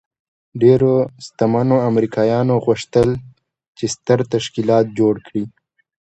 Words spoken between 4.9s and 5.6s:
جوړ کړي